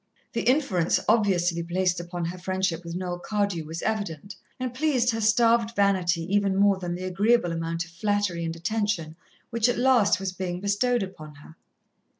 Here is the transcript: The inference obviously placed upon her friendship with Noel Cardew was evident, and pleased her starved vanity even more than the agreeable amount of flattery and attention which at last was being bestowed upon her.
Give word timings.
The 0.33 0.41
inference 0.41 0.99
obviously 1.07 1.61
placed 1.61 1.99
upon 1.99 2.25
her 2.25 2.37
friendship 2.39 2.83
with 2.83 2.95
Noel 2.95 3.19
Cardew 3.19 3.65
was 3.65 3.83
evident, 3.83 4.35
and 4.59 4.73
pleased 4.73 5.11
her 5.11 5.21
starved 5.21 5.75
vanity 5.75 6.23
even 6.33 6.55
more 6.55 6.79
than 6.79 6.95
the 6.95 7.03
agreeable 7.03 7.51
amount 7.51 7.85
of 7.85 7.91
flattery 7.91 8.43
and 8.43 8.55
attention 8.55 9.15
which 9.51 9.69
at 9.69 9.77
last 9.77 10.19
was 10.19 10.33
being 10.33 10.59
bestowed 10.59 11.03
upon 11.03 11.35
her. 11.35 11.55